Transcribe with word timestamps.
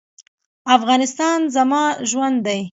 افغانستان 0.75 1.39
زما 1.55 1.83
ژوند 2.11 2.37
دی؟ 2.45 2.61